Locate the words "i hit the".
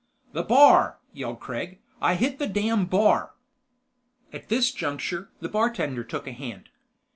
2.01-2.47